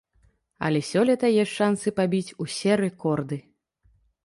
Але 0.67 0.79
сёлета 0.91 1.29
ёсць 1.43 1.53
шанцы 1.59 1.87
пабіць 2.01 2.35
усе 2.47 2.71
рэкорды. 2.85 3.37